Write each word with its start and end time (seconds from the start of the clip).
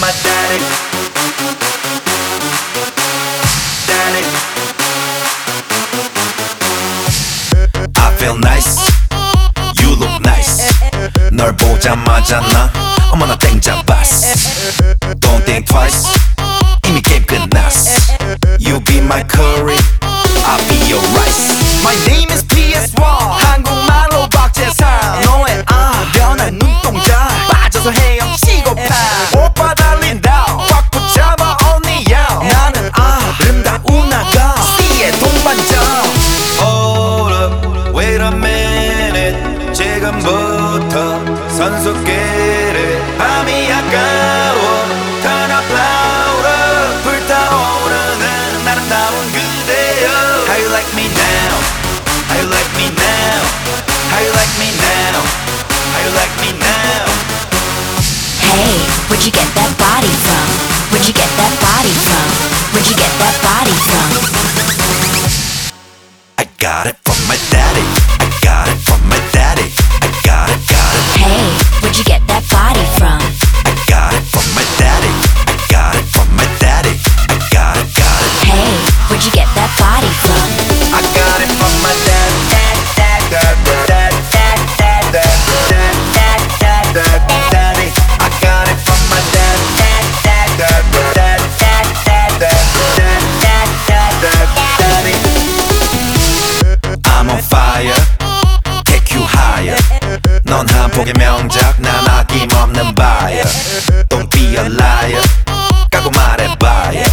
my 0.00 0.12
daddy. 0.22 0.58
Daddy. 3.86 4.24
I 7.96 8.14
feel 8.18 8.36
nice. 8.38 8.90
You 9.80 9.94
look 9.96 10.20
nice. 10.20 10.62
널 11.32 11.56
보자마자 11.56 12.40
나 12.40 12.70
어머나 13.12 13.36
땡 13.38 13.60
잡았어. 13.60 14.26
Don't 15.20 15.44
think 15.44 15.66
twice. 15.66 16.06
이미 16.86 17.00
게임 17.02 17.24
끝났어. 17.26 18.00
You 18.58 18.80
be 18.84 18.98
my 18.98 19.22
curry. 19.24 19.78
I'll 20.46 20.62
be 20.68 20.76
your 20.88 21.02
rice. 21.14 21.82
My 21.82 21.94
name 22.06 22.30
is 22.30 22.44
PS1. 22.46 23.02
한 23.02 23.39
지금부터 40.10 41.24
선수끼리 41.48 42.98
밤이 43.18 43.72
아까워. 43.72 44.60
Turn 45.22 45.50
up 45.52 45.72
louder. 45.72 47.02
불타오르는 47.04 48.66
아름다운 48.66 49.32
그대여. 49.32 50.10
How 50.48 50.58
you 50.58 50.68
like 50.70 50.90
me 50.94 51.06
now? 51.06 51.54
How 52.26 52.34
you 52.42 52.50
like 52.50 52.72
me 52.76 52.90
now? 52.98 53.46
How 54.10 54.18
you 54.26 54.32
like 54.34 54.54
me 54.58 54.74
now? 54.74 55.22
How 55.94 56.02
you 56.02 56.10
like 56.18 56.34
me 56.42 56.50
now? 56.58 57.06
Hey, 58.42 58.74
where'd 59.08 59.22
you 59.24 59.30
get 59.30 59.46
that 59.54 59.70
body 59.78 60.10
from? 60.26 60.50
Where'd 60.90 61.06
you 61.06 61.14
get 61.14 61.30
that 61.38 61.54
body 61.62 61.94
from? 61.94 62.26
Where'd 62.74 62.90
you 62.90 62.96
get 62.98 63.12
that 63.22 63.38
body 63.38 63.74
from? 63.86 64.06
I 66.38 66.44
got 66.58 66.86
it 66.86 66.96
from 67.04 67.18
my 67.28 67.38
daddy. 67.50 68.19
폭의 101.01 101.13
명작, 101.17 101.81
난 101.81 102.07
아낌없는 102.07 102.93
buyer. 102.93 103.43
Don't 104.09 104.29
be 104.29 104.55
a 104.55 104.65
liar. 104.67 105.23
까고 105.89 106.11
말해봐요. 106.11 107.03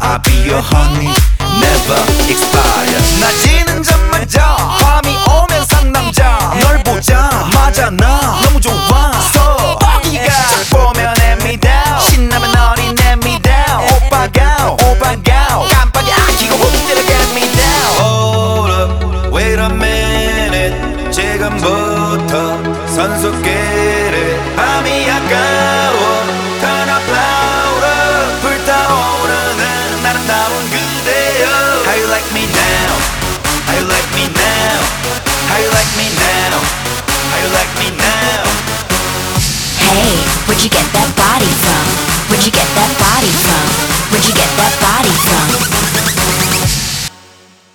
I'll 0.00 0.20
be 0.24 0.50
your 0.50 0.60
honey, 0.72 1.14
never 1.62 2.02
expire. 2.28 2.98
낮이는 3.20 3.84
잠만 3.84 4.26
자, 4.26 4.56
밤이 4.80 5.16
오면 5.16 5.64
상남자. 5.66 6.54
널 6.60 6.82
보자마자 6.82 7.90
나 7.90 8.40
지금부터 22.99 22.99
선수끼리 22.99 24.55
밤이 24.55 25.09
아까워. 25.09 26.25
Turn 26.59 26.89
up 26.89 27.11
louder. 27.11 28.41
불타오르는 28.41 30.05
아름다운 30.05 30.69
그대여. 30.69 31.47
How 31.85 31.95
you 31.95 32.07
like 32.09 32.29
me 32.33 32.43
now? 32.51 32.97
How 33.67 33.77
you 33.79 33.87
like 33.87 34.11
me 34.15 34.27
now? 34.27 34.83
How 35.47 35.59
you 35.59 35.69
like 35.71 35.91
me 35.95 36.07
now? 36.19 36.59
How 37.31 37.39
you 37.39 37.49
like 37.53 37.73
me 37.79 37.87
now? 37.95 38.43
Hey, 39.79 40.17
where'd 40.47 40.61
you 40.61 40.69
get 40.69 40.87
that 40.93 41.09
body 41.15 41.47
from? 41.63 41.85
Where'd 42.29 42.45
you 42.45 42.51
get 42.51 42.67
that 42.75 42.91
body 42.99 43.31
from? 43.31 43.65
Where'd 44.11 44.25
you 44.27 44.33
get 44.33 44.51
that 44.57 44.73
body 44.81 45.13
from? 45.23 45.45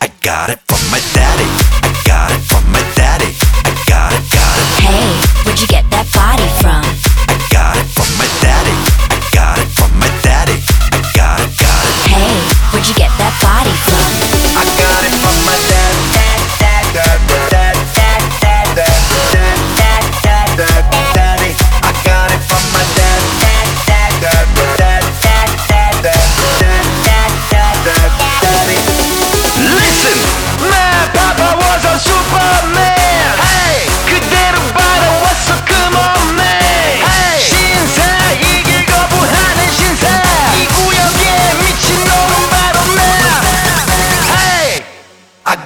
I 0.02 0.08
got 0.22 0.50
it 0.50 0.63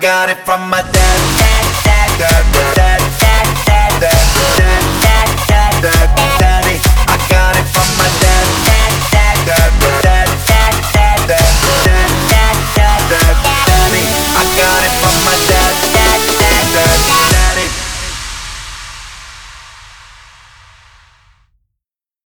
Got 0.09 0.27
it 0.27 0.39
from 0.43 0.71
my 0.71 0.81
dad. 0.81 0.98